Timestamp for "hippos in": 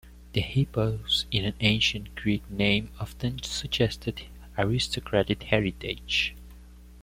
0.41-1.45